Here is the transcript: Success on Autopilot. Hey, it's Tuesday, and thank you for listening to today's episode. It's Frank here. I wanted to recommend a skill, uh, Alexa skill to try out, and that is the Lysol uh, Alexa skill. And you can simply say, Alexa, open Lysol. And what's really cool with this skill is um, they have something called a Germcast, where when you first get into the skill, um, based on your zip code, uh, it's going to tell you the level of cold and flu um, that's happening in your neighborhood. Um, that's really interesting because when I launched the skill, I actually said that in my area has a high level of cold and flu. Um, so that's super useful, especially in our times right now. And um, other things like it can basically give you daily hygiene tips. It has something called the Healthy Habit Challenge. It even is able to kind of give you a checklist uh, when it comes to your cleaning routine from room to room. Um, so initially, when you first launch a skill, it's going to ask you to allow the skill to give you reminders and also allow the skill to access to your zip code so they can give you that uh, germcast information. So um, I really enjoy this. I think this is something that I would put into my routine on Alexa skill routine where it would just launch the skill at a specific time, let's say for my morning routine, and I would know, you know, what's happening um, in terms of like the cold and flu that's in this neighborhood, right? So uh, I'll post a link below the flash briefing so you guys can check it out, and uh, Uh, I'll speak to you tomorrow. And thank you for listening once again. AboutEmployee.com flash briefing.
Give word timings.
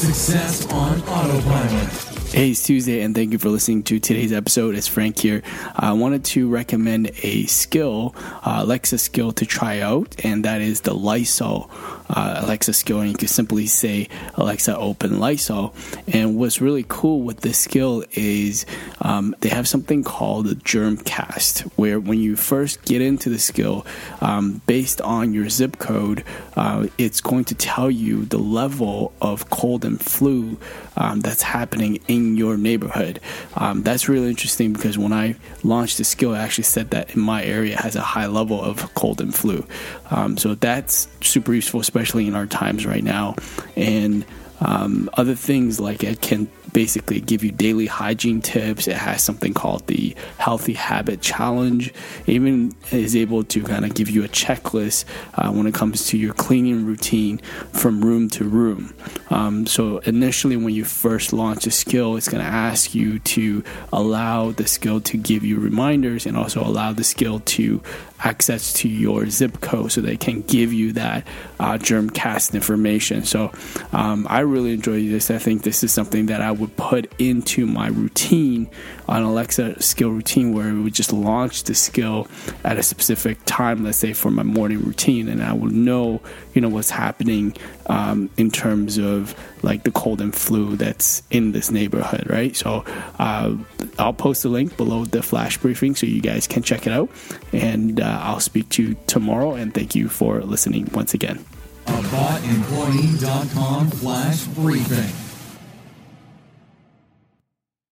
Success 0.00 0.66
on 0.72 1.02
Autopilot. 1.02 2.19
Hey, 2.32 2.52
it's 2.52 2.62
Tuesday, 2.62 3.02
and 3.02 3.12
thank 3.12 3.32
you 3.32 3.38
for 3.38 3.48
listening 3.48 3.82
to 3.82 3.98
today's 3.98 4.32
episode. 4.32 4.76
It's 4.76 4.86
Frank 4.86 5.18
here. 5.18 5.42
I 5.74 5.94
wanted 5.94 6.24
to 6.26 6.48
recommend 6.48 7.10
a 7.24 7.46
skill, 7.46 8.14
uh, 8.16 8.60
Alexa 8.62 8.98
skill 8.98 9.32
to 9.32 9.44
try 9.44 9.80
out, 9.80 10.14
and 10.24 10.44
that 10.44 10.60
is 10.60 10.82
the 10.82 10.94
Lysol 10.94 11.68
uh, 12.08 12.42
Alexa 12.44 12.72
skill. 12.72 13.00
And 13.00 13.10
you 13.10 13.16
can 13.16 13.26
simply 13.26 13.66
say, 13.66 14.08
Alexa, 14.34 14.76
open 14.76 15.18
Lysol. 15.18 15.74
And 16.06 16.36
what's 16.36 16.60
really 16.60 16.84
cool 16.88 17.22
with 17.22 17.40
this 17.40 17.58
skill 17.58 18.04
is 18.12 18.64
um, 19.02 19.34
they 19.40 19.48
have 19.48 19.66
something 19.66 20.04
called 20.04 20.46
a 20.46 20.54
Germcast, 20.54 21.62
where 21.74 21.98
when 21.98 22.20
you 22.20 22.36
first 22.36 22.84
get 22.84 23.02
into 23.02 23.28
the 23.28 23.40
skill, 23.40 23.84
um, 24.20 24.62
based 24.66 25.00
on 25.00 25.34
your 25.34 25.48
zip 25.48 25.80
code, 25.80 26.24
uh, 26.54 26.86
it's 26.96 27.20
going 27.20 27.44
to 27.46 27.56
tell 27.56 27.90
you 27.90 28.24
the 28.24 28.38
level 28.38 29.12
of 29.20 29.50
cold 29.50 29.84
and 29.84 30.00
flu 30.00 30.58
um, 30.96 31.20
that's 31.20 31.42
happening 31.42 31.98
in 32.06 32.19
your 32.36 32.56
neighborhood. 32.56 33.20
Um, 33.56 33.82
that's 33.82 34.08
really 34.08 34.28
interesting 34.28 34.72
because 34.72 34.98
when 34.98 35.12
I 35.12 35.36
launched 35.62 35.98
the 35.98 36.04
skill, 36.04 36.34
I 36.34 36.38
actually 36.38 36.64
said 36.64 36.90
that 36.90 37.14
in 37.14 37.20
my 37.20 37.44
area 37.44 37.76
has 37.76 37.96
a 37.96 38.00
high 38.00 38.26
level 38.26 38.60
of 38.62 38.94
cold 38.94 39.20
and 39.20 39.34
flu. 39.34 39.66
Um, 40.10 40.36
so 40.36 40.54
that's 40.54 41.08
super 41.20 41.54
useful, 41.54 41.80
especially 41.80 42.26
in 42.26 42.34
our 42.34 42.46
times 42.46 42.86
right 42.86 43.04
now. 43.04 43.36
And 43.76 44.24
um, 44.60 45.08
other 45.14 45.34
things 45.34 45.80
like 45.80 46.04
it 46.04 46.20
can 46.20 46.48
basically 46.72 47.20
give 47.20 47.44
you 47.44 47.52
daily 47.52 47.86
hygiene 47.86 48.40
tips. 48.40 48.88
It 48.88 48.96
has 48.96 49.22
something 49.22 49.54
called 49.54 49.86
the 49.86 50.14
Healthy 50.38 50.74
Habit 50.74 51.20
Challenge. 51.20 51.88
It 52.26 52.28
even 52.28 52.74
is 52.90 53.16
able 53.16 53.44
to 53.44 53.62
kind 53.62 53.84
of 53.84 53.94
give 53.94 54.08
you 54.10 54.24
a 54.24 54.28
checklist 54.28 55.04
uh, 55.34 55.50
when 55.50 55.66
it 55.66 55.74
comes 55.74 56.06
to 56.08 56.18
your 56.18 56.34
cleaning 56.34 56.84
routine 56.86 57.38
from 57.72 58.04
room 58.04 58.28
to 58.30 58.44
room. 58.44 58.94
Um, 59.30 59.66
so 59.66 59.98
initially, 59.98 60.56
when 60.56 60.74
you 60.74 60.84
first 60.84 61.32
launch 61.32 61.66
a 61.66 61.70
skill, 61.70 62.16
it's 62.16 62.28
going 62.28 62.44
to 62.44 62.50
ask 62.50 62.94
you 62.94 63.18
to 63.20 63.62
allow 63.92 64.50
the 64.52 64.66
skill 64.66 65.00
to 65.02 65.16
give 65.16 65.44
you 65.44 65.58
reminders 65.58 66.26
and 66.26 66.36
also 66.36 66.62
allow 66.62 66.92
the 66.92 67.04
skill 67.04 67.40
to 67.40 67.82
access 68.22 68.72
to 68.74 68.88
your 68.88 69.28
zip 69.28 69.60
code 69.60 69.92
so 69.92 70.00
they 70.00 70.16
can 70.16 70.42
give 70.42 70.72
you 70.72 70.92
that 70.92 71.26
uh, 71.58 71.78
germcast 71.78 72.54
information. 72.54 73.24
So 73.24 73.52
um, 73.92 74.26
I 74.28 74.40
really 74.40 74.72
enjoy 74.72 75.08
this. 75.08 75.30
I 75.30 75.38
think 75.38 75.62
this 75.62 75.82
is 75.82 75.92
something 75.92 76.26
that 76.26 76.42
I 76.42 76.52
would 76.52 76.76
put 76.76 77.12
into 77.18 77.66
my 77.66 77.88
routine 77.88 78.68
on 79.08 79.22
Alexa 79.22 79.82
skill 79.82 80.10
routine 80.10 80.52
where 80.52 80.68
it 80.68 80.80
would 80.80 80.94
just 80.94 81.12
launch 81.12 81.64
the 81.64 81.74
skill 81.74 82.28
at 82.64 82.78
a 82.78 82.82
specific 82.82 83.38
time, 83.44 83.84
let's 83.84 83.98
say 83.98 84.12
for 84.12 84.30
my 84.30 84.42
morning 84.42 84.80
routine, 84.80 85.28
and 85.28 85.42
I 85.42 85.52
would 85.52 85.72
know, 85.72 86.20
you 86.54 86.60
know, 86.60 86.68
what's 86.68 86.90
happening 86.90 87.56
um, 87.86 88.30
in 88.36 88.50
terms 88.50 88.98
of 88.98 89.34
like 89.62 89.82
the 89.82 89.90
cold 89.90 90.20
and 90.20 90.34
flu 90.34 90.76
that's 90.76 91.22
in 91.30 91.52
this 91.52 91.70
neighborhood, 91.70 92.28
right? 92.30 92.56
So 92.56 92.84
uh, 93.18 93.56
I'll 93.98 94.12
post 94.12 94.44
a 94.44 94.48
link 94.48 94.76
below 94.76 95.04
the 95.04 95.22
flash 95.22 95.58
briefing 95.58 95.94
so 95.94 96.06
you 96.06 96.20
guys 96.20 96.46
can 96.46 96.62
check 96.62 96.86
it 96.86 96.92
out, 96.92 97.10
and 97.52 98.00
uh, 98.00 98.09
Uh, 98.10 98.18
I'll 98.22 98.40
speak 98.40 98.68
to 98.70 98.82
you 98.82 98.96
tomorrow. 99.06 99.54
And 99.54 99.72
thank 99.72 99.94
you 99.94 100.08
for 100.08 100.40
listening 100.40 100.90
once 100.92 101.14
again. 101.14 101.44
AboutEmployee.com 101.86 103.90
flash 103.90 104.44
briefing. 104.46 105.29